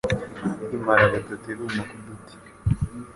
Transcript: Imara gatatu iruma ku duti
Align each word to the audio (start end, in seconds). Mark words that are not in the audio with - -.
Imara 0.75 1.11
gatatu 1.13 1.45
iruma 1.53 1.81
ku 1.89 1.95
duti 2.03 2.35